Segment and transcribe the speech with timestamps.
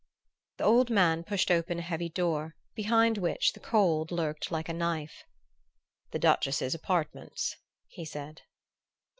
[0.57, 4.73] The old man pushed open a heavy door, behind which the cold lurked like a
[4.73, 5.25] knife.
[6.09, 7.55] "The Duchess's apartments,"
[7.87, 8.41] he said.